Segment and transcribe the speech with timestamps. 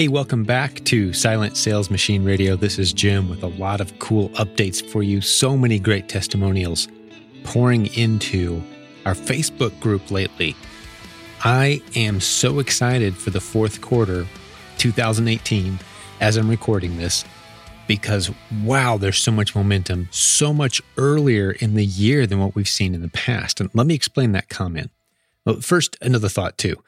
[0.00, 2.56] Hey, welcome back to Silent Sales Machine Radio.
[2.56, 5.20] This is Jim with a lot of cool updates for you.
[5.20, 6.88] So many great testimonials
[7.44, 8.62] pouring into
[9.04, 10.56] our Facebook group lately.
[11.44, 14.26] I am so excited for the fourth quarter
[14.78, 15.78] 2018
[16.22, 17.26] as I'm recording this
[17.86, 18.30] because
[18.64, 22.94] wow, there's so much momentum, so much earlier in the year than what we've seen
[22.94, 23.60] in the past.
[23.60, 24.92] And let me explain that comment.
[25.44, 26.82] Well, first, another thought too.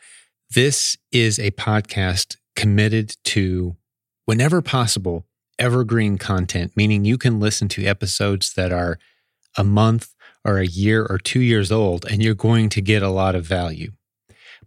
[0.55, 3.77] This is a podcast committed to,
[4.25, 5.27] whenever possible,
[5.59, 8.99] evergreen content, meaning you can listen to episodes that are
[9.57, 13.11] a month or a year or two years old, and you're going to get a
[13.11, 13.93] lot of value.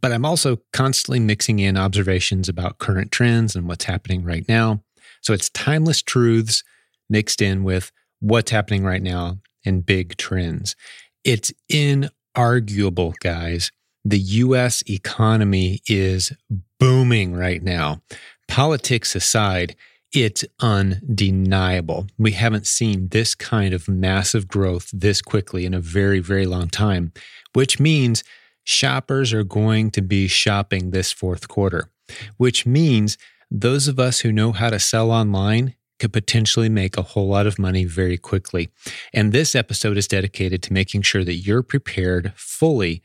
[0.01, 4.83] But I'm also constantly mixing in observations about current trends and what's happening right now.
[5.21, 6.63] So it's timeless truths
[7.09, 10.75] mixed in with what's happening right now and big trends.
[11.23, 13.71] It's inarguable, guys,
[14.05, 16.31] the US economy is
[16.79, 18.01] booming right now.
[18.47, 19.75] Politics aside,
[20.13, 22.07] it's undeniable.
[22.17, 26.69] We haven't seen this kind of massive growth this quickly in a very, very long
[26.69, 27.11] time,
[27.53, 28.23] which means
[28.63, 31.89] shoppers are going to be shopping this fourth quarter,
[32.37, 33.17] which means
[33.49, 37.47] those of us who know how to sell online could potentially make a whole lot
[37.47, 38.69] of money very quickly.
[39.13, 43.01] And this episode is dedicated to making sure that you're prepared fully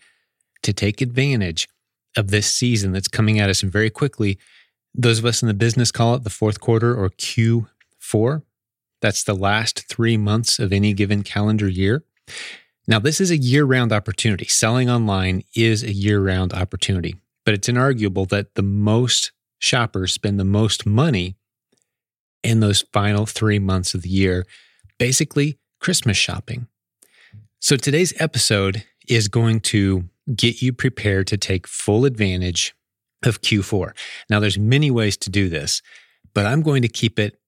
[0.63, 1.69] to take advantage
[2.17, 4.39] of this season that's coming at us very quickly.
[4.95, 8.43] Those of us in the business call it the fourth quarter or Q4.
[9.01, 12.05] That's the last three months of any given calendar year.
[12.87, 14.47] Now, this is a year round opportunity.
[14.47, 20.41] Selling online is a year round opportunity, but it's inarguable that the most shoppers spend
[20.41, 21.37] the most money
[22.43, 24.47] in those final three months of the year,
[24.99, 26.67] basically Christmas shopping.
[27.61, 32.75] So today's episode is going to get you prepared to take full advantage
[33.25, 33.93] of Q4.
[34.31, 35.83] Now, there's many ways to do this,
[36.33, 37.39] but I'm going to keep it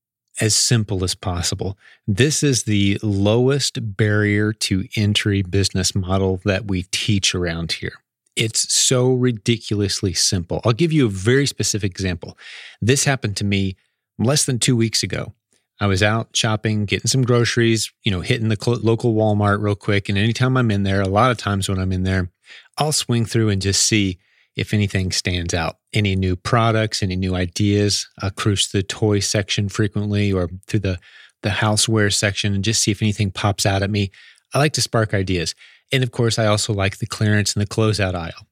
[0.41, 1.79] as simple as possible.
[2.07, 7.95] This is the lowest barrier to entry business model that we teach around here.
[8.35, 10.61] It's so ridiculously simple.
[10.65, 12.37] I'll give you a very specific example.
[12.81, 13.77] This happened to me
[14.19, 15.35] less than two weeks ago.
[15.81, 20.09] I was out shopping, getting some groceries, you know, hitting the local Walmart real quick.
[20.09, 22.31] And anytime I'm in there, a lot of times when I'm in there,
[22.79, 24.19] I'll swing through and just see
[24.55, 25.79] if anything stands out.
[25.93, 28.09] Any new products, any new ideas.
[28.21, 30.99] I'll cruise the toy section frequently or through the,
[31.43, 34.11] the houseware section and just see if anything pops out at me.
[34.55, 35.55] I like to spark ideas.
[35.91, 38.47] And of course, I also like the clearance and the closeout aisle.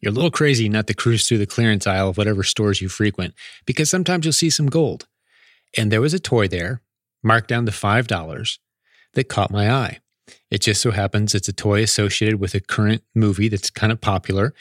[0.00, 2.88] You're a little crazy not to cruise through the clearance aisle of whatever stores you
[2.88, 5.06] frequent because sometimes you'll see some gold.
[5.76, 6.82] And there was a toy there,
[7.22, 8.58] marked down to $5,
[9.14, 10.00] that caught my eye.
[10.50, 14.00] It just so happens it's a toy associated with a current movie that's kind of
[14.00, 14.54] popular.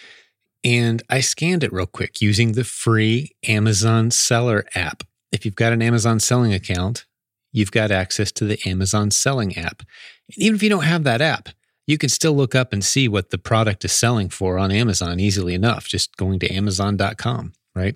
[0.63, 5.03] And I scanned it real quick using the free Amazon Seller app.
[5.31, 7.05] If you've got an Amazon selling account,
[7.51, 9.83] you've got access to the Amazon selling app.
[10.29, 11.49] And even if you don't have that app,
[11.85, 15.19] you can still look up and see what the product is selling for on Amazon
[15.19, 17.95] easily enough, just going to amazon.com, right?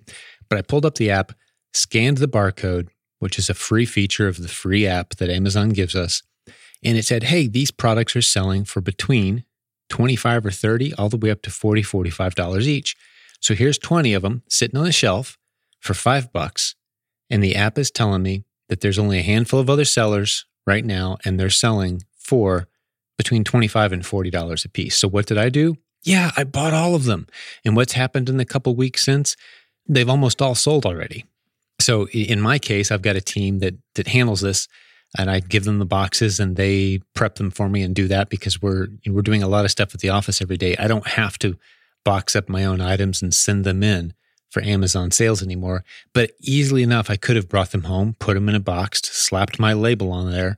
[0.50, 1.32] But I pulled up the app,
[1.74, 2.90] scanned the barcode,
[3.20, 6.24] which is a free feature of the free app that Amazon gives us,
[6.84, 9.44] and it said, hey, these products are selling for between
[9.90, 12.96] 25 or 30 all the way up to 40 $45 each.
[13.40, 15.38] So here's 20 of them sitting on the shelf
[15.80, 16.76] for 5 bucks
[17.30, 20.84] and the app is telling me that there's only a handful of other sellers right
[20.84, 22.68] now and they're selling for
[23.18, 24.98] between 25 and $40 a piece.
[24.98, 25.76] So what did I do?
[26.04, 27.28] Yeah, I bought all of them.
[27.66, 29.36] And what's happened in the couple weeks since?
[29.88, 31.26] They've almost all sold already.
[31.80, 34.68] So in my case, I've got a team that that handles this
[35.18, 38.30] and I give them the boxes and they prep them for me and do that
[38.30, 40.76] because we're we're doing a lot of stuff at the office every day.
[40.78, 41.58] I don't have to
[42.04, 44.14] box up my own items and send them in
[44.50, 45.84] for Amazon sales anymore.
[46.14, 49.60] But easily enough, I could have brought them home, put them in a box, slapped
[49.60, 50.58] my label on there,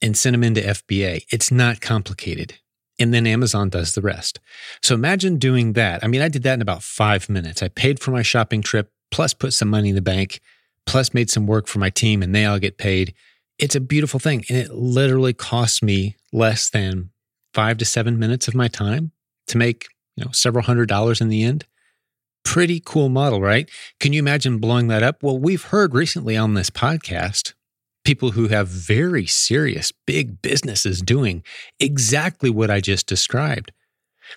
[0.00, 1.24] and sent them into FBA.
[1.30, 2.54] It's not complicated.
[2.98, 4.38] And then Amazon does the rest.
[4.82, 6.04] So imagine doing that.
[6.04, 7.60] I mean, I did that in about five minutes.
[7.60, 10.40] I paid for my shopping trip, plus put some money in the bank,
[10.86, 13.14] plus made some work for my team, and they all get paid
[13.58, 14.44] it's a beautiful thing.
[14.48, 17.10] And it literally costs me less than
[17.52, 19.12] five to seven minutes of my time
[19.46, 21.64] to make, you know, several hundred dollars in the end.
[22.44, 23.70] Pretty cool model, right?
[24.00, 25.22] Can you imagine blowing that up?
[25.22, 27.54] Well, we've heard recently on this podcast
[28.04, 31.42] people who have very serious, big businesses doing
[31.80, 33.72] exactly what I just described.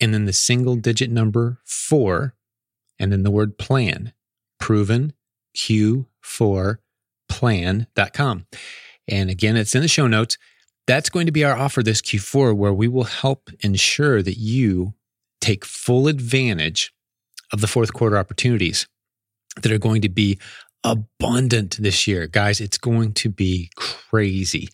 [0.00, 2.34] and then the single digit number four,
[2.98, 4.14] and then the word plan.
[4.58, 5.12] Proven
[5.56, 8.46] Q4plan.com.
[9.06, 10.38] And again, it's in the show notes.
[10.88, 14.94] That's going to be our offer this Q4, where we will help ensure that you
[15.42, 16.94] take full advantage
[17.52, 18.88] of the fourth quarter opportunities
[19.60, 20.38] that are going to be
[20.82, 22.26] abundant this year.
[22.26, 24.70] Guys, it's going to be crazy.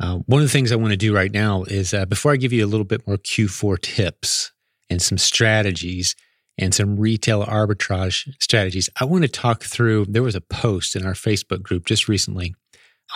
[0.00, 2.36] Uh, one of the things I want to do right now is uh, before I
[2.36, 4.50] give you a little bit more Q4 tips
[4.90, 6.16] and some strategies
[6.58, 10.06] and some retail arbitrage strategies, I want to talk through.
[10.06, 12.56] There was a post in our Facebook group just recently.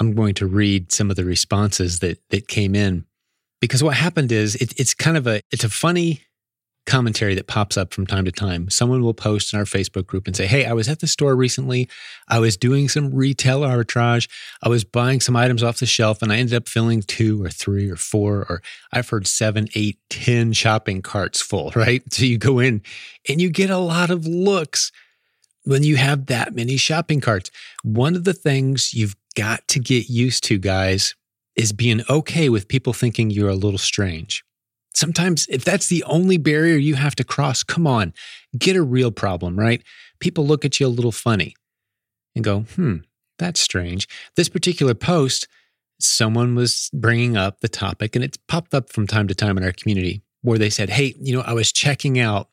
[0.00, 3.04] I'm going to read some of the responses that that came in
[3.60, 6.22] because what happened is it, it's kind of a it's a funny
[6.88, 8.70] commentary that pops up from time to time.
[8.70, 11.36] Someone will post in our Facebook group and say, Hey, I was at the store
[11.36, 11.88] recently.
[12.28, 14.26] I was doing some retail arbitrage.
[14.62, 17.50] I was buying some items off the shelf and I ended up filling two or
[17.50, 22.02] three or four, or I've heard seven, eight, ten shopping carts full, right?
[22.12, 22.82] So you go in
[23.28, 24.90] and you get a lot of looks
[25.64, 27.50] when you have that many shopping carts.
[27.84, 31.14] One of the things you've got to get used to, guys,
[31.54, 34.42] is being okay with people thinking you're a little strange.
[34.94, 38.12] Sometimes, if that's the only barrier you have to cross, come on,
[38.58, 39.80] get a real problem, right?
[40.18, 41.54] People look at you a little funny
[42.34, 42.96] and go, hmm,
[43.38, 44.08] that's strange.
[44.34, 45.46] This particular post,
[46.00, 49.62] someone was bringing up the topic, and it's popped up from time to time in
[49.62, 52.48] our community where they said, hey, you know, I was checking out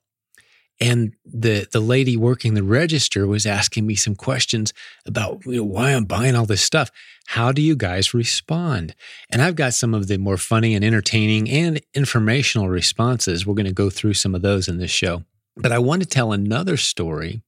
[0.80, 4.74] and the the lady working the register was asking me some questions
[5.06, 6.92] about you know, why I'm buying all this stuff.
[7.28, 8.94] How do you guys respond?
[9.30, 13.46] And I've got some of the more funny and entertaining and informational responses.
[13.46, 15.24] We're going to go through some of those in this show.
[15.58, 17.42] But I want to tell another story.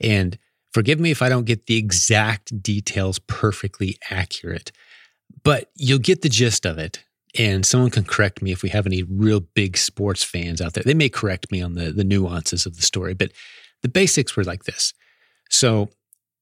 [0.00, 0.38] And
[0.72, 4.70] forgive me if I don't get the exact details perfectly accurate,
[5.42, 7.04] but you'll get the gist of it
[7.38, 10.84] and someone can correct me if we have any real big sports fans out there.
[10.84, 13.32] They may correct me on the, the nuances of the story, but
[13.82, 14.94] the basics were like this.
[15.50, 15.90] So,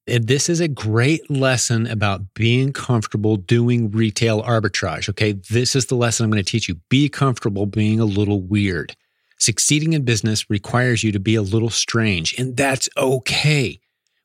[0.06, 5.08] eh, this is a great lesson about being comfortable doing retail arbitrage.
[5.08, 5.32] Okay.
[5.32, 6.76] This is the lesson I'm going to teach you.
[6.88, 8.96] Be comfortable being a little weird.
[9.38, 13.80] Succeeding in business requires you to be a little strange, and that's okay.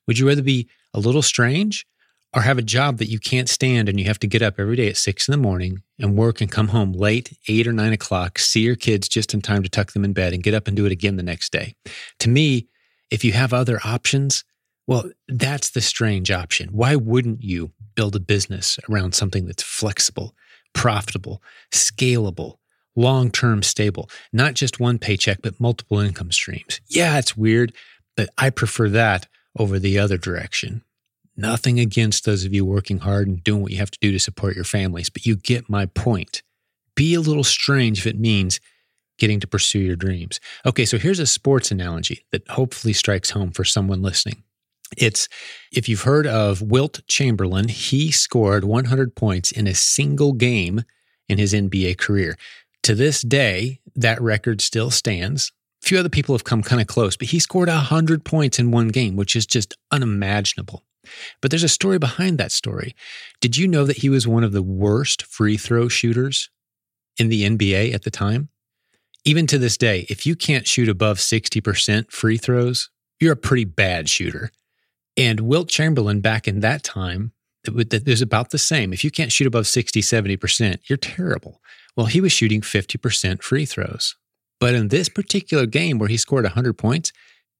[0.08, 1.86] Would you rather be a little strange
[2.34, 4.76] or have a job that you can't stand and you have to get up every
[4.76, 7.94] day at six in the morning and work and come home late, eight or nine
[7.94, 10.68] o'clock, see your kids just in time to tuck them in bed and get up
[10.68, 11.74] and do it again the next day.
[12.20, 12.68] To me,
[13.10, 14.44] if you have other options,
[14.86, 16.70] well, that's the strange option.
[16.72, 20.36] Why wouldn't you build a business around something that's flexible,
[20.74, 21.42] profitable,
[21.72, 22.58] scalable,
[22.96, 26.82] long term stable, not just one paycheck, but multiple income streams?
[26.88, 27.74] Yeah, it's weird,
[28.16, 29.28] but I prefer that
[29.58, 30.84] over the other direction.
[31.40, 34.20] Nothing against those of you working hard and doing what you have to do to
[34.20, 36.44] support your families, but you get my point.
[36.96, 38.60] Be a little strange if it means
[39.18, 40.42] getting to pursue your dreams.
[40.66, 44.44] Okay, so here's a sports analogy that hopefully strikes home for someone listening.
[44.98, 45.30] It's
[45.72, 50.84] if you've heard of Wilt Chamberlain, he scored 100 points in a single game
[51.30, 52.38] in his NBA career.
[52.84, 55.54] To this day, that record still stands.
[55.82, 58.72] A few other people have come kind of close, but he scored 100 points in
[58.72, 60.84] one game, which is just unimaginable.
[61.42, 62.96] But there's a story behind that story.
[63.42, 66.50] Did you know that he was one of the worst free throw shooters
[67.18, 68.50] in the NBA at the time?
[69.26, 72.90] Even to this day, if you can't shoot above 60% free throws,
[73.20, 74.52] you're a pretty bad shooter.
[75.18, 77.34] And Wilt Chamberlain, back in that time,
[77.66, 78.94] it was about the same.
[78.94, 81.62] If you can't shoot above 60, 70%, you're terrible.
[81.98, 84.16] Well, he was shooting 50% free throws.
[84.62, 87.12] But in this particular game where he scored 100 points,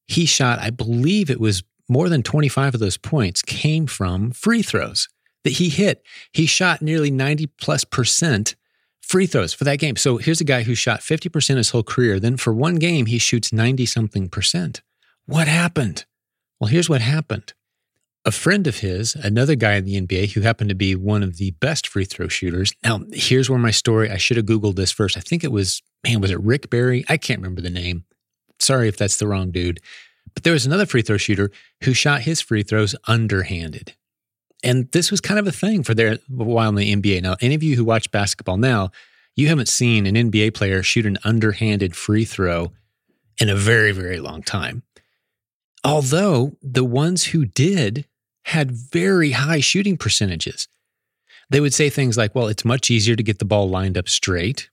[0.08, 4.62] he shot, I believe it was more than 25 of those points came from free
[4.62, 5.10] throws
[5.44, 6.04] that he hit.
[6.32, 8.56] He shot nearly 90 plus percent
[9.02, 9.96] free throws for that game.
[9.96, 12.20] So here's a guy who shot 50% his whole career.
[12.20, 14.82] Then for one game, he shoots 90 something percent.
[15.26, 16.06] What happened?
[16.60, 17.54] Well, here's what happened.
[18.26, 21.38] A friend of his, another guy in the NBA who happened to be one of
[21.38, 22.72] the best free throw shooters.
[22.84, 25.18] Now, here's where my story, I should have Googled this first.
[25.18, 27.06] I think it was, man, was it Rick Barry?
[27.08, 28.04] I can't remember the name.
[28.60, 29.80] Sorry if that's the wrong dude.
[30.34, 31.52] But there was another free throw shooter
[31.84, 33.96] who shot his free throws underhanded.
[34.64, 37.22] And this was kind of a thing for their while in the NBA.
[37.22, 38.92] Now, any of you who watch basketball now,
[39.36, 42.74] you haven't seen an NBA player shoot an underhanded free throw
[43.40, 44.84] in a very, very long time.
[45.84, 48.06] Although the ones who did
[48.50, 50.68] had very high shooting percentages.
[51.50, 54.10] They would say things like, well, it's much easier to get the ball lined up
[54.10, 54.70] straight.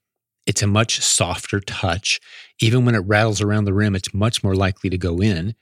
[0.46, 2.20] It's a much softer touch.
[2.60, 5.54] Even when it rattles around the rim, it's much more likely to go in.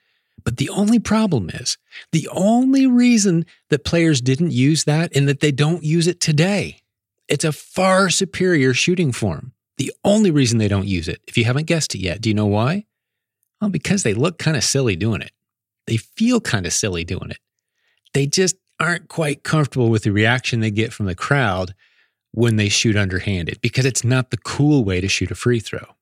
[0.44, 1.78] But the only problem is
[2.12, 6.80] the only reason that players didn't use that and that they don't use it today,
[7.28, 9.52] it's a far superior shooting form.
[9.76, 12.34] The only reason they don't use it, if you haven't guessed it yet, do you
[12.34, 12.84] know why?
[13.60, 15.32] Well, because they look kind of silly doing it.
[15.86, 17.38] They feel kind of silly doing it.
[18.12, 21.74] They just aren't quite comfortable with the reaction they get from the crowd
[22.32, 25.94] when they shoot underhanded because it's not the cool way to shoot a free throw.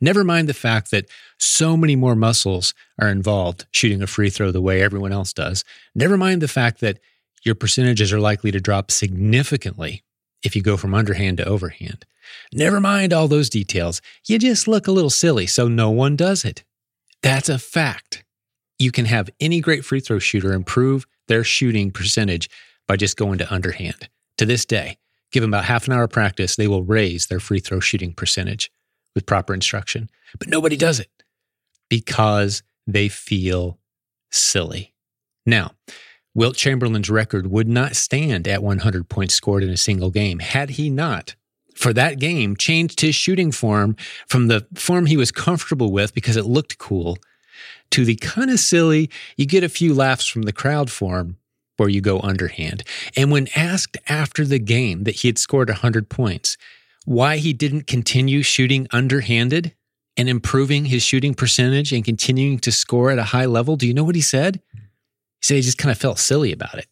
[0.00, 4.50] Never mind the fact that so many more muscles are involved shooting a free throw
[4.50, 5.64] the way everyone else does.
[5.94, 6.98] Never mind the fact that
[7.44, 10.02] your percentages are likely to drop significantly
[10.42, 12.04] if you go from underhand to overhand.
[12.52, 14.00] Never mind all those details.
[14.26, 16.64] You just look a little silly, so no one does it.
[17.22, 18.24] That's a fact.
[18.78, 22.48] You can have any great free throw shooter improve their shooting percentage
[22.86, 24.08] by just going to underhand.
[24.38, 24.98] To this day,
[25.32, 28.12] give them about half an hour of practice, they will raise their free throw shooting
[28.12, 28.70] percentage
[29.14, 30.10] with proper instruction.
[30.38, 31.10] But nobody does it
[31.88, 33.78] because they feel
[34.30, 34.94] silly.
[35.46, 35.72] Now,
[36.34, 40.70] Wilt Chamberlain's record would not stand at 100 points scored in a single game had
[40.70, 41.36] he not,
[41.76, 46.36] for that game, changed his shooting form from the form he was comfortable with because
[46.36, 47.18] it looked cool
[47.90, 51.36] to the kind of silly, you get a few laughs from the crowd form
[51.76, 52.82] where you go underhand.
[53.16, 56.56] And when asked after the game that he had scored 100 points,
[57.04, 59.74] why he didn't continue shooting underhanded
[60.16, 63.94] and improving his shooting percentage and continuing to score at a high level, do you
[63.94, 64.60] know what he said?
[64.74, 64.80] He
[65.42, 66.86] said he just kind of felt silly about it,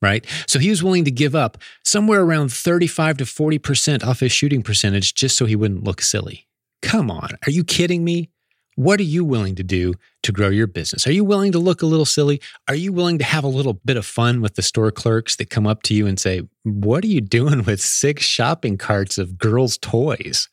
[0.00, 0.24] right?
[0.46, 4.62] So he was willing to give up somewhere around 35 to 40% off his shooting
[4.62, 6.46] percentage just so he wouldn't look silly.
[6.82, 8.30] Come on, are you kidding me?
[8.76, 11.06] What are you willing to do to grow your business?
[11.06, 12.40] Are you willing to look a little silly?
[12.68, 15.50] Are you willing to have a little bit of fun with the store clerks that
[15.50, 19.38] come up to you and say, What are you doing with six shopping carts of
[19.38, 20.48] girls' toys?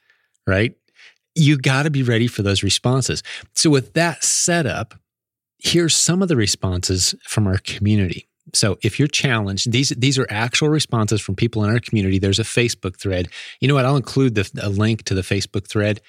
[0.48, 0.75] Right?
[1.36, 3.24] You got to be ready for those responses.
[3.56, 4.94] So, with that setup,
[5.60, 8.27] here's some of the responses from our community.
[8.53, 12.20] So if you're challenged, these these are actual responses from people in our community.
[12.20, 13.30] There's a Facebook thread.
[13.60, 13.86] You know what?
[13.86, 16.01] I'll include the, a link to the Facebook thread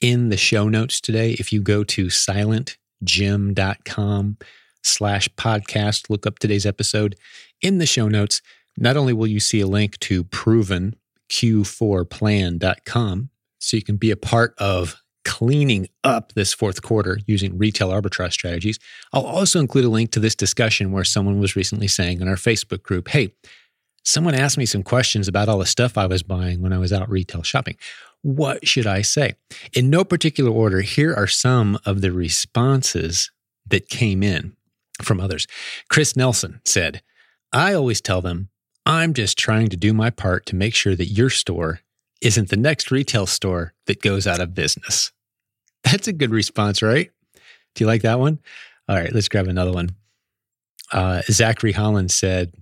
[0.00, 1.32] in the show notes today.
[1.32, 4.38] If you go to silentjim.com
[4.82, 7.16] slash podcast, look up today's episode
[7.62, 8.42] in the show notes.
[8.76, 10.96] Not only will you see a link to proven
[11.30, 17.88] q4plan.com so you can be a part of cleaning up this fourth quarter using retail
[17.88, 18.78] arbitrage strategies.
[19.12, 22.36] I'll also include a link to this discussion where someone was recently saying in our
[22.36, 23.32] Facebook group, Hey,
[24.04, 26.92] someone asked me some questions about all the stuff I was buying when I was
[26.92, 27.76] out retail shopping.
[28.24, 29.34] What should I say?
[29.74, 33.30] In no particular order, here are some of the responses
[33.66, 34.56] that came in
[35.02, 35.46] from others.
[35.90, 37.02] Chris Nelson said,
[37.52, 38.48] I always tell them,
[38.86, 41.80] I'm just trying to do my part to make sure that your store
[42.22, 45.12] isn't the next retail store that goes out of business.
[45.82, 47.10] That's a good response, right?
[47.74, 48.38] Do you like that one?
[48.88, 49.90] All right, let's grab another one.
[50.90, 52.54] Uh, Zachary Holland said,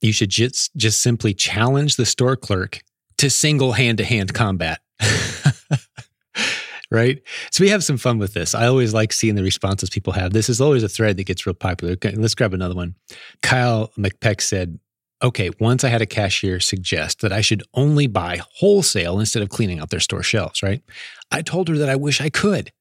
[0.00, 2.80] You should just, just simply challenge the store clerk
[3.18, 4.80] to single hand to hand combat.
[6.90, 7.22] right?
[7.50, 8.54] So we have some fun with this.
[8.54, 10.32] I always like seeing the responses people have.
[10.32, 11.94] This is always a thread that gets real popular.
[11.94, 12.94] Okay, let's grab another one.
[13.42, 14.78] Kyle McPeck said,
[15.22, 19.50] Okay, once I had a cashier suggest that I should only buy wholesale instead of
[19.50, 20.82] cleaning out their store shelves, right?
[21.30, 22.72] I told her that I wish I could.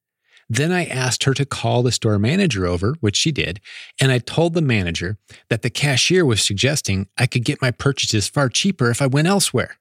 [0.49, 3.61] Then I asked her to call the store manager over, which she did,
[4.01, 5.17] and I told the manager
[5.49, 9.29] that the cashier was suggesting I could get my purchases far cheaper if I went
[9.29, 9.77] elsewhere.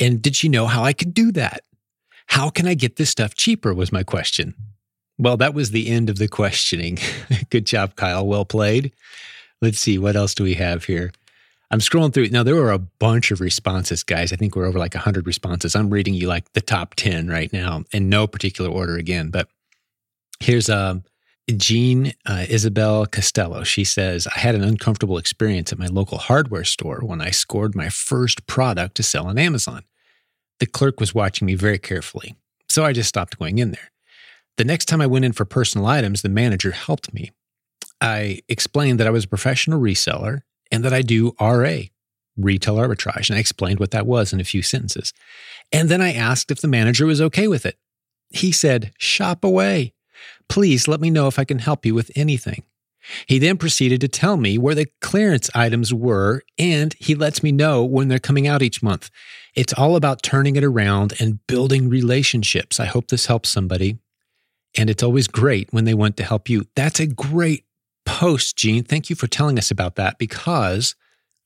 [0.00, 1.62] And did she know how I could do that?
[2.28, 3.74] How can I get this stuff cheaper?
[3.74, 4.54] was my question.
[5.18, 6.98] Well, that was the end of the questioning.
[7.50, 8.26] Good job, Kyle.
[8.26, 8.92] Well played.
[9.60, 11.10] Let's see, what else do we have here?
[11.70, 12.28] I'm scrolling through.
[12.28, 14.32] Now, there were a bunch of responses, guys.
[14.32, 15.74] I think we're over like 100 responses.
[15.74, 19.30] I'm reading you like the top 10 right now in no particular order again.
[19.30, 19.48] But
[20.40, 21.04] here's um,
[21.56, 23.64] Jean uh, Isabel Costello.
[23.64, 27.74] She says, I had an uncomfortable experience at my local hardware store when I scored
[27.74, 29.82] my first product to sell on Amazon.
[30.60, 32.36] The clerk was watching me very carefully,
[32.68, 33.90] so I just stopped going in there.
[34.56, 37.30] The next time I went in for personal items, the manager helped me.
[38.00, 41.78] I explained that I was a professional reseller and that I do RA,
[42.36, 45.12] retail arbitrage, and I explained what that was in a few sentences.
[45.72, 47.78] And then I asked if the manager was okay with it.
[48.30, 49.94] He said, Shop away.
[50.48, 52.64] Please let me know if I can help you with anything.
[53.26, 57.52] He then proceeded to tell me where the clearance items were, and he lets me
[57.52, 59.10] know when they're coming out each month.
[59.58, 62.78] It's all about turning it around and building relationships.
[62.78, 63.98] I hope this helps somebody.
[64.76, 66.66] And it's always great when they want to help you.
[66.76, 67.64] That's a great
[68.06, 68.84] post, Gene.
[68.84, 70.94] Thank you for telling us about that because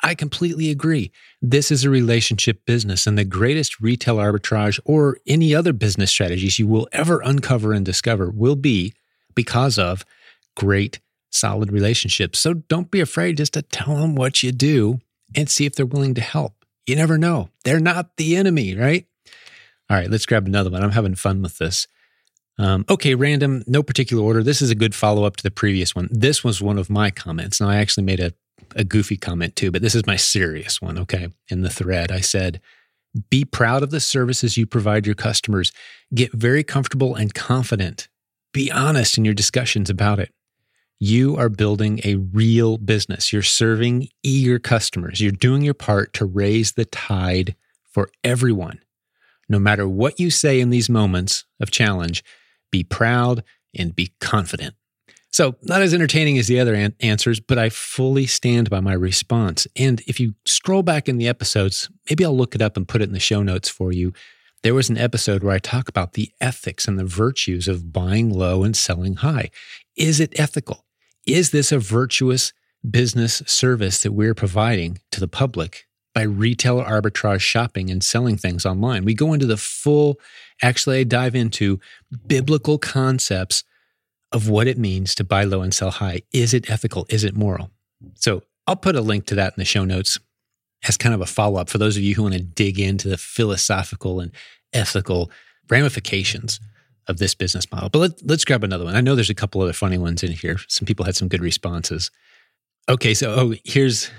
[0.03, 1.11] I completely agree.
[1.41, 6.59] This is a relationship business, and the greatest retail arbitrage or any other business strategies
[6.59, 8.93] you will ever uncover and discover will be
[9.35, 10.05] because of
[10.55, 11.01] great,
[11.31, 12.41] solid relationships.
[12.41, 15.01] So don't be afraid just to tell them what you do
[15.35, 16.62] and see if they're willing to help.
[16.87, 17.49] You never know.
[17.65, 19.07] They're not the enemy, right?
[19.89, 20.83] All right, let's grab another one.
[20.83, 21.87] I'm having fun with this.
[22.59, 24.43] Um, okay, random, no particular order.
[24.43, 26.09] This is a good follow up to the previous one.
[26.11, 27.61] This was one of my comments.
[27.61, 28.35] Now, I actually made a
[28.77, 30.99] a goofy comment too, but this is my serious one.
[30.99, 31.29] Okay.
[31.49, 32.61] In the thread, I said,
[33.31, 35.73] be proud of the services you provide your customers.
[36.15, 38.09] Get very comfortable and confident.
[38.53, 40.33] Be honest in your discussions about it.
[41.05, 43.33] You are building a real business.
[43.33, 45.21] You're serving eager customers.
[45.21, 47.57] You're doing your part to raise the tide
[47.91, 48.79] for everyone.
[49.49, 52.23] No matter what you say in these moments of challenge,
[52.71, 53.43] be proud
[53.77, 54.77] and be confident.
[55.33, 58.93] So, not as entertaining as the other an- answers, but I fully stand by my
[58.93, 59.67] response.
[59.75, 63.01] And if you scroll back in the episodes, maybe I'll look it up and put
[63.01, 64.13] it in the show notes for you.
[64.63, 68.31] There was an episode where I talk about the ethics and the virtues of buying
[68.31, 69.51] low and selling high.
[69.97, 70.85] Is it ethical?
[71.27, 72.53] Is this a virtuous
[72.89, 78.67] business service that we're providing to the public by retail arbitrage shopping and selling things
[78.67, 79.05] online?
[79.05, 80.19] We go into the full,
[80.63, 81.79] actually, I dive into
[82.27, 83.63] biblical concepts
[84.33, 86.23] of what it means to buy low and sell high.
[86.33, 87.07] Is it ethical?
[87.09, 87.71] Is it moral?
[88.15, 90.19] So I'll put a link to that in the show notes
[90.89, 93.09] as kind of a follow up for those of you who want to dig into
[93.09, 94.33] the philosophical and
[94.73, 95.31] ethical
[95.71, 96.59] ramifications
[97.09, 97.89] of this business model.
[97.89, 98.95] But let, let's grab another one.
[98.95, 100.59] I know there's a couple other funny ones in here.
[100.69, 102.11] Some people had some good responses.
[102.89, 104.11] Okay, so oh, here's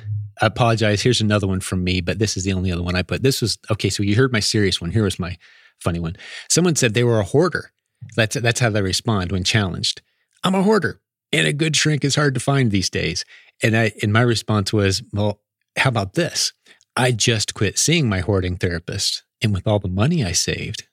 [0.42, 1.02] I apologize.
[1.02, 3.24] Here's another one from me, but this is the only other one I put.
[3.24, 3.90] This was okay.
[3.90, 4.92] So you heard my serious one.
[4.92, 5.38] Here was my
[5.80, 6.16] funny one.
[6.50, 7.72] Someone said they were a hoarder
[8.16, 10.02] that's that's how they respond when challenged.
[10.44, 11.00] I'm a hoarder,
[11.32, 13.26] and a good shrink is hard to find these days.
[13.62, 15.42] And I and my response was, well,
[15.78, 16.54] how about this?
[16.96, 20.88] I just quit seeing my hoarding therapist, and with all the money I saved,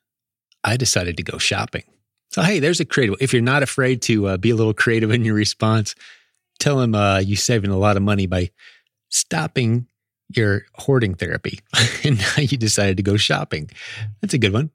[0.64, 1.84] I decided to go shopping.
[2.30, 3.16] So hey, there's a creative.
[3.20, 5.94] If you're not afraid to uh, be a little creative in your response,
[6.58, 8.50] tell him uh, you're saving a lot of money by
[9.08, 9.86] stopping
[10.28, 11.58] your hoarding therapy,
[12.04, 13.68] and now you decided to go shopping.
[14.20, 14.70] That's a good one.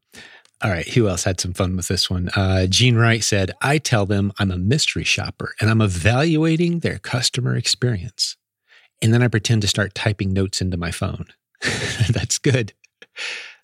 [0.61, 2.29] All right, who else had some fun with this one?
[2.35, 6.97] Uh, Gene Wright said, I tell them I'm a mystery shopper and I'm evaluating their
[6.97, 8.37] customer experience.
[9.01, 11.25] And then I pretend to start typing notes into my phone.
[12.09, 12.73] That's good.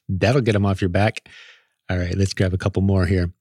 [0.10, 1.28] That'll get them off your back.
[1.92, 3.34] All right, let's grab a couple more here.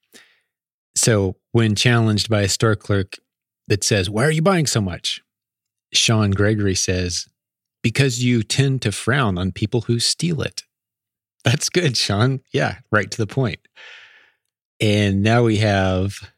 [0.97, 3.17] So, when challenged by a store clerk
[3.69, 5.23] that says, Why are you buying so much?
[5.93, 7.29] Sean Gregory says,
[7.81, 10.65] Because you tend to frown on people who steal it.
[11.45, 12.41] That's good, Sean.
[12.53, 13.61] Yeah, right to the point.
[14.81, 16.33] And now we have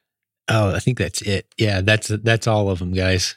[0.48, 1.46] oh, I think that's it.
[1.56, 3.36] Yeah, that's that's all of them, guys.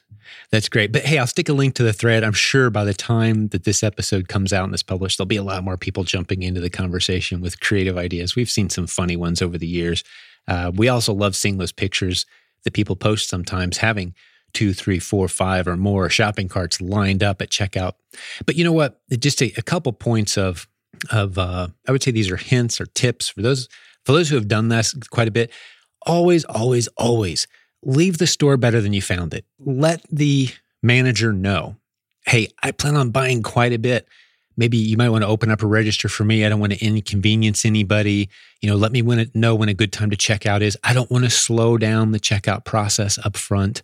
[0.51, 0.91] That's great.
[0.91, 2.23] But hey, I'll stick a link to the thread.
[2.23, 5.35] I'm sure by the time that this episode comes out and is published, there'll be
[5.35, 8.35] a lot more people jumping into the conversation with creative ideas.
[8.35, 10.03] We've seen some funny ones over the years.
[10.47, 12.25] Uh, we also love seeing those pictures
[12.63, 14.13] that people post sometimes having
[14.53, 17.93] two, three, four, five, or more shopping carts lined up at checkout.
[18.45, 19.01] But you know what?
[19.19, 20.67] Just a, a couple points of
[21.11, 23.67] of uh, I would say these are hints or tips for those
[24.05, 25.51] for those who have done this quite a bit.
[26.05, 27.47] Always, always, always
[27.83, 29.45] leave the store better than you found it.
[29.59, 30.49] Let the
[30.81, 31.77] manager know,
[32.25, 34.07] hey, I plan on buying quite a bit.
[34.57, 36.45] Maybe you might want to open up a register for me.
[36.45, 38.29] I don't want to inconvenience anybody.
[38.61, 39.01] You know, let me
[39.33, 40.77] know when a good time to check out is.
[40.83, 43.83] I don't want to slow down the checkout process up front.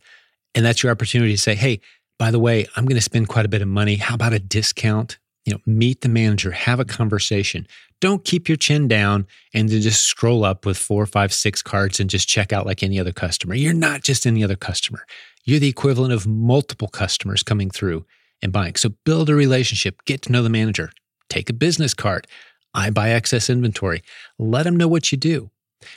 [0.56, 1.82] And that's your opportunity to say, hey,
[2.18, 3.96] by the way, I'm going to spend quite a bit of money.
[3.96, 5.18] How about a discount?
[5.46, 7.68] you know, meet the manager, have a conversation.
[8.02, 12.00] Don't keep your chin down and then just scroll up with four, five, six cards
[12.00, 13.56] and just check out like any other customer.
[13.56, 15.06] You're not just any other customer.
[15.46, 18.06] You're the equivalent of multiple customers coming through
[18.42, 18.76] and buying.
[18.76, 20.92] So build a relationship, get to know the manager,
[21.30, 22.28] take a business card.
[22.74, 24.02] I buy excess inventory.
[24.38, 25.52] Let them know what you do.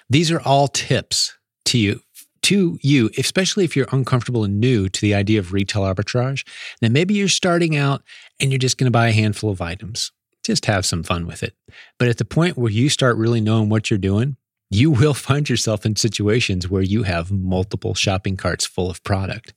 [0.08, 1.36] These are all tips
[1.66, 2.00] to you
[2.44, 6.46] to you, especially if you're uncomfortable and new to the idea of retail arbitrage,
[6.82, 8.02] then maybe you're starting out
[8.38, 10.12] and you're just going to buy a handful of items.
[10.44, 11.54] Just have some fun with it.
[11.98, 14.36] But at the point where you start really knowing what you're doing,
[14.70, 19.54] you will find yourself in situations where you have multiple shopping carts full of product.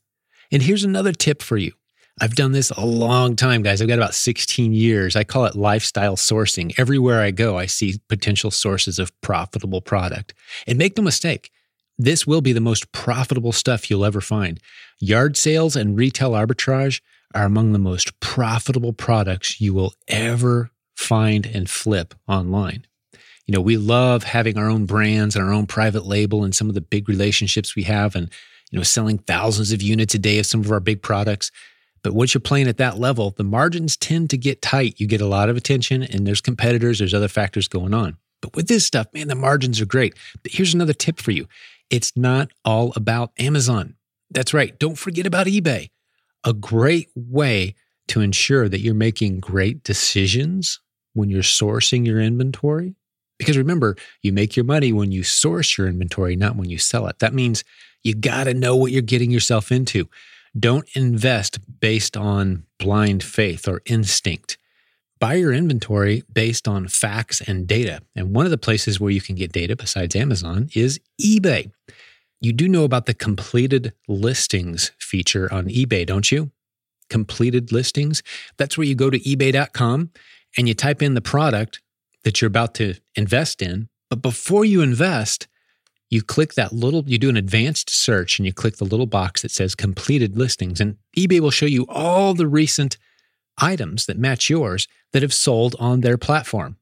[0.52, 1.74] And here's another tip for you.
[2.20, 3.80] I've done this a long time, guys.
[3.80, 5.16] I've got about 16 years.
[5.16, 6.74] I call it lifestyle sourcing.
[6.80, 10.34] Everywhere I go, I see potential sources of profitable product.
[10.66, 11.52] And make no mistake,
[12.00, 14.60] this will be the most profitable stuff you'll ever find.
[15.00, 17.02] Yard sales and retail arbitrage
[17.36, 22.86] are among the most profitable products you will ever find and flip online.
[23.46, 26.68] You know, we love having our own brands and our own private label and some
[26.68, 28.30] of the big relationships we have and,
[28.72, 31.52] you know, selling thousands of units a day of some of our big products.
[32.04, 35.00] But once you're playing at that level, the margins tend to get tight.
[35.00, 38.18] You get a lot of attention and there's competitors, there's other factors going on.
[38.42, 40.16] But with this stuff, man, the margins are great.
[40.44, 41.48] But here's another tip for you
[41.90, 43.96] it's not all about Amazon.
[44.30, 44.78] That's right.
[44.78, 45.90] Don't forget about eBay.
[46.44, 47.76] A great way
[48.10, 50.80] to ensure that you're making great decisions
[51.18, 52.96] when you're sourcing your inventory.
[53.40, 57.08] Because remember, you make your money when you source your inventory, not when you sell
[57.08, 57.20] it.
[57.20, 57.64] That means
[58.04, 60.08] you got to know what you're getting yourself into.
[60.58, 64.58] Don't invest based on blind faith or instinct.
[65.20, 68.02] Buy your inventory based on facts and data.
[68.16, 71.72] And one of the places where you can get data besides Amazon is eBay.
[72.40, 76.52] You do know about the completed listings feature on eBay, don't you?
[77.10, 78.22] Completed listings.
[78.58, 80.12] That's where you go to eBay.com
[80.58, 81.82] and you type in the product
[82.24, 83.90] that you're about to invest in.
[84.10, 85.48] But before you invest,
[86.10, 89.42] you click that little, you do an advanced search and you click the little box
[89.42, 90.80] that says completed listings.
[90.80, 92.98] And eBay will show you all the recent
[93.58, 96.78] items that match yours that have sold on their platform.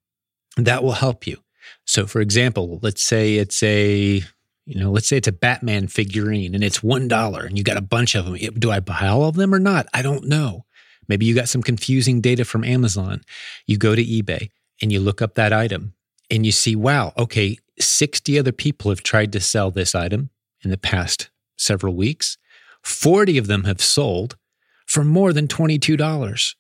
[0.58, 1.38] That will help you.
[1.86, 4.24] So, for example, let's say it's a
[4.68, 7.82] you know, let's say it's a Batman figurine and it's $1 and you got a
[7.82, 8.36] bunch of them.
[8.36, 9.86] Do I buy all of them or not?
[9.94, 10.66] I don't know.
[11.08, 13.22] Maybe you got some confusing data from Amazon.
[13.65, 14.50] You go to eBay
[14.82, 15.94] and you look up that item
[16.30, 20.30] and you see, wow, okay, 60 other people have tried to sell this item
[20.63, 22.38] in the past several weeks.
[22.84, 24.38] 40 of them have sold
[24.86, 26.56] for more than $22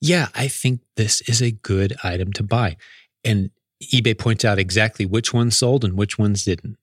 [0.00, 2.76] yeah, I think this is a good item to buy.
[3.24, 3.50] And
[3.82, 6.78] eBay points out exactly which ones sold and which ones didn't.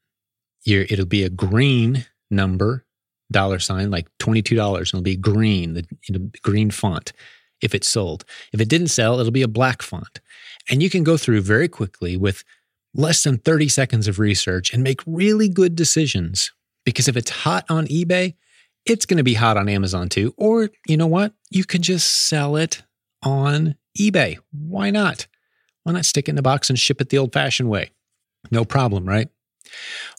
[0.63, 2.85] You're, it'll be a green number,
[3.31, 4.81] dollar sign, like $22.
[4.81, 7.13] It'll be green, the green font
[7.61, 8.23] if it sold.
[8.53, 10.19] If it didn't sell, it'll be a black font.
[10.69, 12.43] And you can go through very quickly with
[12.93, 16.51] less than 30 seconds of research and make really good decisions.
[16.85, 18.35] Because if it's hot on eBay,
[18.85, 20.33] it's going to be hot on Amazon too.
[20.37, 21.33] Or you know what?
[21.49, 22.83] You can just sell it
[23.23, 24.37] on eBay.
[24.51, 25.27] Why not?
[25.83, 27.91] Why not stick it in a box and ship it the old fashioned way?
[28.51, 29.29] No problem, right?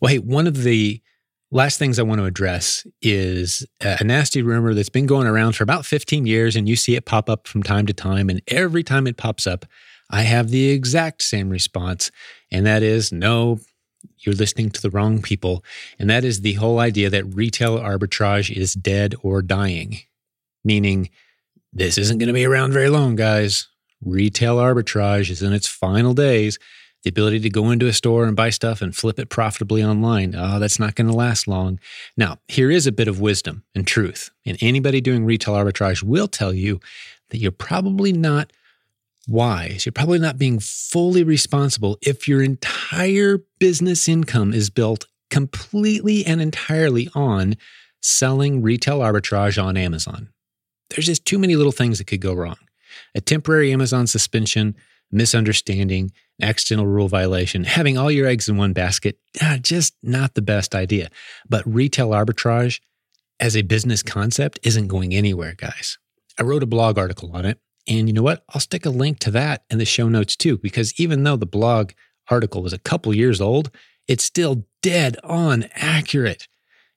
[0.00, 1.00] Well, hey, one of the
[1.50, 5.64] last things I want to address is a nasty rumor that's been going around for
[5.64, 8.28] about 15 years, and you see it pop up from time to time.
[8.28, 9.64] And every time it pops up,
[10.10, 12.10] I have the exact same response,
[12.50, 13.60] and that is no,
[14.18, 15.64] you're listening to the wrong people.
[15.98, 20.00] And that is the whole idea that retail arbitrage is dead or dying,
[20.64, 21.10] meaning
[21.72, 23.68] this isn't going to be around very long, guys.
[24.02, 26.58] Retail arbitrage is in its final days.
[27.04, 30.34] The ability to go into a store and buy stuff and flip it profitably online,
[30.36, 31.78] oh, that's not going to last long.
[32.16, 34.30] Now, here is a bit of wisdom and truth.
[34.44, 36.80] And anybody doing retail arbitrage will tell you
[37.30, 38.52] that you're probably not
[39.28, 39.86] wise.
[39.86, 46.40] You're probably not being fully responsible if your entire business income is built completely and
[46.40, 47.56] entirely on
[48.00, 50.30] selling retail arbitrage on Amazon
[50.90, 52.56] there's just too many little things that could go wrong.
[53.14, 54.74] A temporary Amazon suspension,
[55.10, 60.42] misunderstanding, accidental rule violation, having all your eggs in one basket, ah, just not the
[60.42, 61.08] best idea.
[61.48, 62.80] But retail arbitrage
[63.40, 65.98] as a business concept isn't going anywhere, guys.
[66.38, 67.58] I wrote a blog article on it.
[67.88, 68.44] And you know what?
[68.50, 71.46] I'll stick a link to that in the show notes too, because even though the
[71.46, 71.92] blog
[72.28, 73.70] article was a couple years old,
[74.06, 76.48] it's still dead on accurate.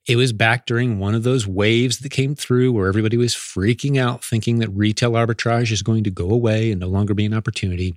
[0.08, 3.98] It was back during one of those waves that came through where everybody was freaking
[3.98, 7.34] out, thinking that retail arbitrage is going to go away and no longer be an
[7.34, 7.96] opportunity.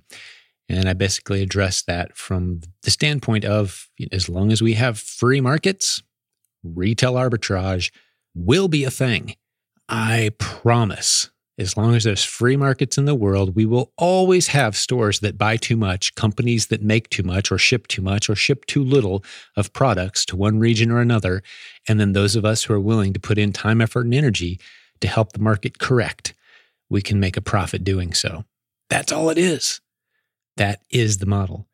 [0.67, 5.41] And I basically address that from the standpoint of as long as we have free
[5.41, 6.01] markets,
[6.63, 7.91] retail arbitrage
[8.33, 9.35] will be a thing.
[9.87, 14.75] I promise as long as there's free markets in the world, we will always have
[14.75, 18.35] stores that buy too much, companies that make too much or ship too much or
[18.35, 19.23] ship too little
[19.55, 21.41] of products to one region or another.
[21.87, 24.59] And then those of us who are willing to put in time, effort, and energy
[24.99, 26.33] to help the market correct,
[26.89, 28.43] we can make a profit doing so.
[28.89, 29.79] That's all it is.
[30.57, 31.67] That is the model.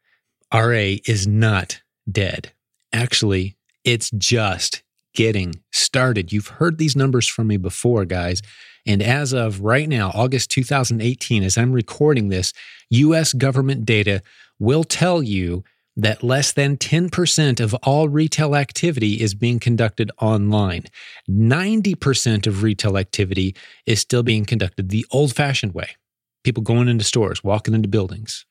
[0.54, 2.52] RA is not dead.
[2.92, 6.32] Actually, it's just getting started.
[6.32, 8.42] You've heard these numbers from me before, guys.
[8.86, 12.54] And as of right now, August 2018, as I'm recording this,
[12.90, 14.22] US government data
[14.60, 15.64] will tell you
[15.98, 20.86] that less than 10% of all retail activity is being conducted online.
[21.30, 25.96] 90% of retail activity is still being conducted the old fashioned way.
[26.44, 28.46] People going into stores, walking into buildings.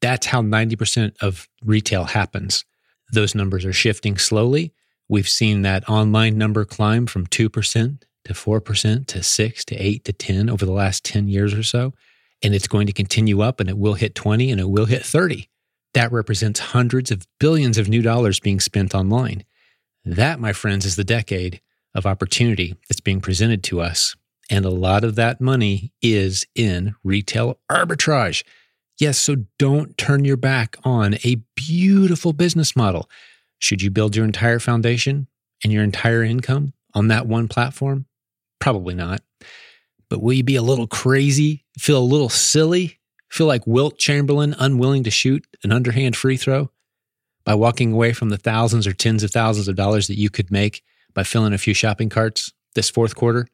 [0.00, 2.64] That's how 90% of retail happens.
[3.12, 4.72] Those numbers are shifting slowly,
[5.08, 10.12] We've seen that online number climb from 2% to 4% to 6 to 8 to
[10.12, 11.92] 10 over the last 10 years or so.
[12.42, 15.04] And it's going to continue up and it will hit 20 and it will hit
[15.04, 15.48] 30.
[15.92, 19.44] That represents hundreds of billions of new dollars being spent online.
[20.04, 21.60] That, my friends, is the decade
[21.94, 24.16] of opportunity that's being presented to us.
[24.50, 28.42] And a lot of that money is in retail arbitrage.
[29.00, 33.10] Yes, so don't turn your back on a beautiful business model.
[33.58, 35.26] Should you build your entire foundation
[35.62, 38.06] and your entire income on that one platform?
[38.60, 39.22] Probably not.
[40.08, 44.54] But will you be a little crazy, feel a little silly, feel like Wilt Chamberlain
[44.58, 46.70] unwilling to shoot an underhand free throw
[47.44, 50.52] by walking away from the thousands or tens of thousands of dollars that you could
[50.52, 53.48] make by filling a few shopping carts this fourth quarter?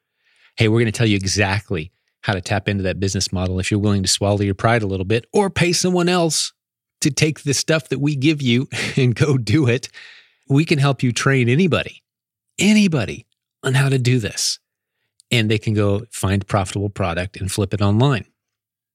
[0.56, 3.70] Hey, we're going to tell you exactly how to tap into that business model if
[3.70, 6.52] you're willing to swallow your pride a little bit or pay someone else
[7.00, 9.88] to take the stuff that we give you and go do it.
[10.48, 12.02] We can help you train anybody,
[12.58, 13.26] anybody
[13.62, 14.58] on how to do this.
[15.30, 18.26] And they can go find profitable product and flip it online.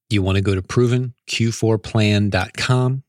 [0.09, 3.03] You want to go to provenq4plan.com.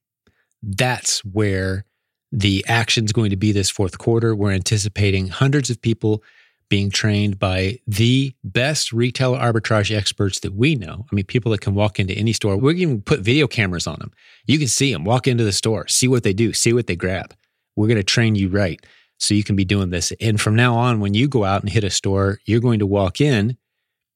[0.63, 1.85] That's where
[2.33, 4.35] the action is going to be this fourth quarter.
[4.35, 6.25] We're anticipating hundreds of people
[6.69, 11.07] being trained by the best retail arbitrage experts that we know.
[11.11, 12.57] I mean, people that can walk into any store.
[12.57, 14.13] We're even put video cameras on them.
[14.47, 16.97] You can see them walk into the store, see what they do, see what they
[16.97, 17.35] grab.
[17.77, 18.85] We're going to train you right
[19.19, 20.13] so you can be doing this.
[20.21, 22.87] And from now on, when you go out and hit a store, you're going to
[22.87, 23.57] walk in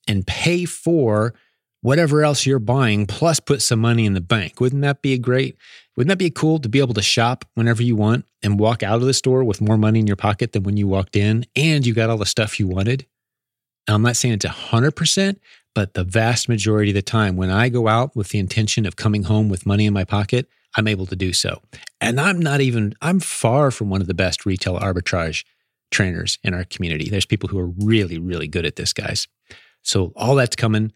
[0.09, 1.35] and pay for
[1.83, 4.61] whatever else you're buying, plus put some money in the bank.
[4.61, 5.57] Wouldn't that be a great?
[5.97, 8.97] Wouldn't that be cool to be able to shop whenever you want and walk out
[8.97, 11.87] of the store with more money in your pocket than when you walked in and
[11.87, 13.07] you got all the stuff you wanted?
[13.89, 15.37] Now, I'm not saying it's 100%,
[15.75, 18.97] but the vast majority of the time, when I go out with the intention of
[18.97, 21.61] coming home with money in my pocket, I'm able to do so.
[22.01, 25.45] And I'm not even, I'm far from one of the best retail arbitrage
[25.91, 27.11] trainers in our community.
[27.11, 29.27] There's people who are really, really good at this, guys.
[29.83, 30.93] So all that's coming.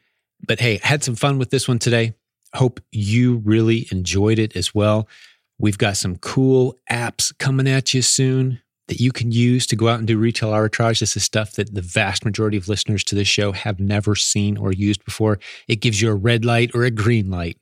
[0.47, 2.15] But hey, had some fun with this one today.
[2.55, 5.09] Hope you really enjoyed it as well.
[5.59, 9.89] We've got some cool apps coming at you soon that you can use to go
[9.89, 11.01] out and do retail arbitrage.
[11.01, 14.57] This is stuff that the vast majority of listeners to this show have never seen
[14.57, 15.39] or used before.
[15.69, 17.59] It gives you a red light or a green light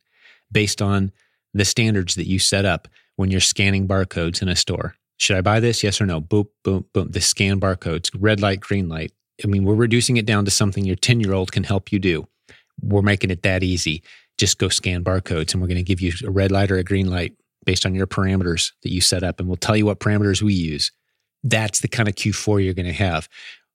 [0.50, 1.12] based on
[1.54, 4.96] the standards that you set up when you're scanning barcodes in a store.
[5.18, 5.84] Should I buy this?
[5.84, 6.20] Yes or no?
[6.20, 7.10] Boom, boom, boom.
[7.10, 9.12] The scan barcodes, red light, green light.
[9.44, 11.98] I mean, we're reducing it down to something your 10 year old can help you
[11.98, 12.26] do.
[12.82, 14.02] We're making it that easy.
[14.38, 16.84] Just go scan barcodes and we're going to give you a red light or a
[16.84, 19.38] green light based on your parameters that you set up.
[19.38, 20.90] And we'll tell you what parameters we use.
[21.44, 23.28] That's the kind of Q4 you're going to have.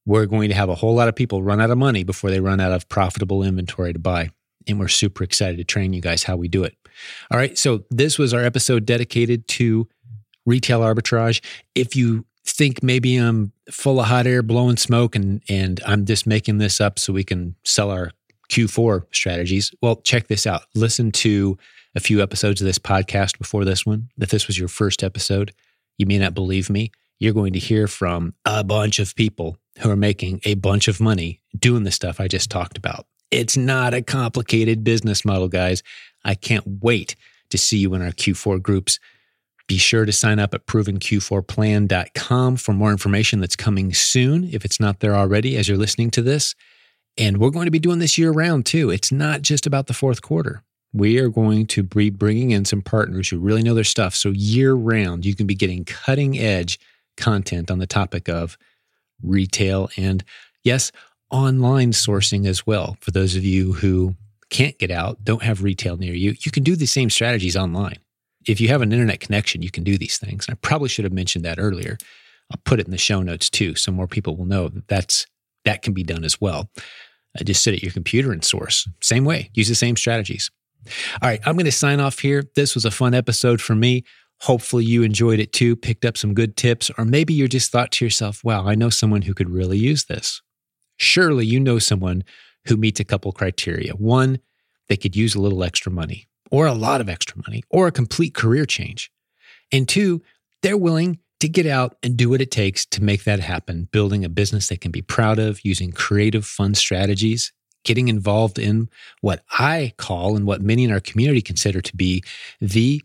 [0.05, 2.39] We're going to have a whole lot of people run out of money before they
[2.39, 4.31] run out of profitable inventory to buy.
[4.67, 6.75] And we're super excited to train you guys how we do it.
[7.31, 7.57] All right.
[7.57, 9.87] So this was our episode dedicated to
[10.45, 11.43] retail arbitrage.
[11.75, 16.25] If you think maybe I'm full of hot air, blowing smoke, and and I'm just
[16.25, 18.11] making this up so we can sell our
[18.49, 20.63] Q4 strategies, well, check this out.
[20.75, 21.57] Listen to
[21.95, 24.10] a few episodes of this podcast before this one.
[24.19, 25.53] If this was your first episode,
[25.97, 26.91] you may not believe me.
[27.19, 30.99] You're going to hear from a bunch of people who are making a bunch of
[30.99, 33.07] money doing the stuff I just talked about.
[33.31, 35.83] It's not a complicated business model, guys.
[36.23, 37.15] I can't wait
[37.49, 38.99] to see you in our Q4 groups.
[39.67, 44.79] Be sure to sign up at provenq4plan.com for more information that's coming soon, if it's
[44.79, 46.55] not there already as you're listening to this.
[47.17, 48.89] And we're going to be doing this year round too.
[48.89, 50.63] It's not just about the fourth quarter.
[50.93, 54.15] We are going to be bringing in some partners who really know their stuff.
[54.15, 56.80] So, year round, you can be getting cutting edge
[57.17, 58.58] content on the topic of
[59.21, 60.23] retail and,
[60.63, 60.91] yes,
[61.30, 62.97] online sourcing as well.
[63.01, 64.15] For those of you who
[64.49, 67.97] can't get out, don't have retail near you, you can do the same strategies online.
[68.47, 70.47] If you have an internet connection, you can do these things.
[70.47, 71.97] And I probably should have mentioned that earlier.
[72.49, 75.27] I'll put it in the show notes too, so more people will know that that's
[75.65, 76.69] that can be done as well.
[77.39, 78.87] Uh, just sit at your computer and source.
[79.01, 80.51] Same way, use the same strategies.
[81.21, 82.43] All right, I'm going to sign off here.
[82.55, 84.03] This was a fun episode for me.
[84.41, 87.91] Hopefully, you enjoyed it too, picked up some good tips, or maybe you just thought
[87.93, 90.41] to yourself, wow, I know someone who could really use this.
[90.97, 92.23] Surely you know someone
[92.65, 93.93] who meets a couple criteria.
[93.93, 94.39] One,
[94.89, 97.91] they could use a little extra money, or a lot of extra money, or a
[97.91, 99.11] complete career change.
[99.71, 100.21] And two,
[100.61, 104.26] they're willing to get out and do what it takes to make that happen, building
[104.26, 107.52] a business they can be proud of, using creative, fun strategies,
[107.84, 108.89] getting involved in
[109.21, 112.23] what I call and what many in our community consider to be
[112.60, 113.02] the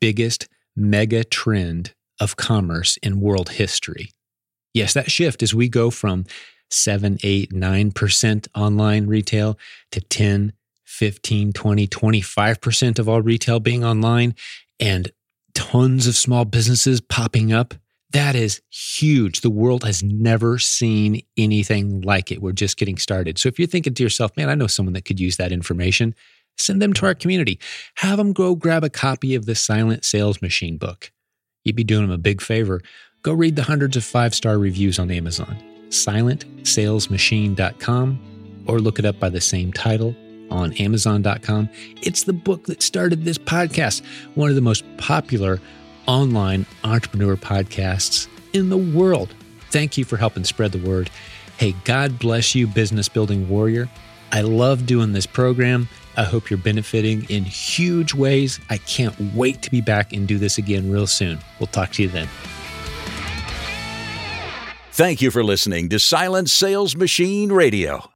[0.00, 4.10] biggest mega trend of commerce in world history.
[4.74, 6.24] Yes, that shift as we go from
[6.70, 9.58] 7, 8, 9% online retail
[9.92, 10.52] to 10,
[10.84, 14.34] 15, 20, 25% of all retail being online
[14.78, 15.10] and
[15.56, 17.74] tons of small businesses popping up
[18.12, 19.40] That is huge.
[19.40, 22.42] The world has never seen anything like it.
[22.42, 23.38] We're just getting started.
[23.38, 26.14] So if you're thinking to yourself, man, I know someone that could use that information,
[26.56, 27.58] send them to our community.
[27.96, 31.10] Have them go grab a copy of the Silent Sales Machine book.
[31.64, 32.80] You'd be doing them a big favor.
[33.22, 35.56] Go read the hundreds of five star reviews on Amazon,
[35.88, 40.14] silentsalesmachine.com, or look it up by the same title
[40.50, 41.68] on amazon.com.
[42.02, 44.02] It's the book that started this podcast,
[44.34, 45.60] one of the most popular
[46.06, 49.34] online entrepreneur podcasts in the world.
[49.70, 51.10] Thank you for helping spread the word.
[51.58, 53.88] Hey, God bless you, business building warrior.
[54.32, 55.88] I love doing this program.
[56.16, 58.58] I hope you're benefiting in huge ways.
[58.70, 61.38] I can't wait to be back and do this again real soon.
[61.60, 62.28] We'll talk to you then.
[64.92, 68.15] Thank you for listening to Silent Sales Machine Radio.